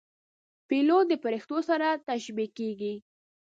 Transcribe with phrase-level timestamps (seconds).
[0.67, 2.93] پیلوټ د پرښتو سره تشبیه کېږي.